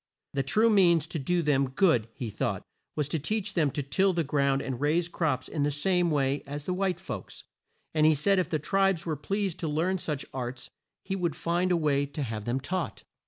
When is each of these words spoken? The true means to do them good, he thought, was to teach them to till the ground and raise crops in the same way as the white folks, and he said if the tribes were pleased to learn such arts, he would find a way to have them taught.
The 0.33 0.41
true 0.41 0.71
means 0.71 1.05
to 1.05 1.19
do 1.19 1.43
them 1.43 1.69
good, 1.69 2.07
he 2.15 2.31
thought, 2.31 2.63
was 2.95 3.07
to 3.09 3.19
teach 3.19 3.53
them 3.53 3.69
to 3.69 3.83
till 3.83 4.13
the 4.13 4.23
ground 4.23 4.63
and 4.63 4.81
raise 4.81 5.07
crops 5.07 5.47
in 5.47 5.61
the 5.61 5.69
same 5.69 6.09
way 6.09 6.41
as 6.47 6.63
the 6.63 6.73
white 6.73 6.99
folks, 6.99 7.43
and 7.93 8.03
he 8.03 8.15
said 8.15 8.39
if 8.39 8.49
the 8.49 8.57
tribes 8.57 9.05
were 9.05 9.15
pleased 9.15 9.59
to 9.59 9.67
learn 9.67 9.99
such 9.99 10.25
arts, 10.33 10.71
he 11.05 11.15
would 11.15 11.35
find 11.35 11.71
a 11.71 11.77
way 11.77 12.07
to 12.07 12.23
have 12.23 12.45
them 12.45 12.59
taught. 12.59 13.03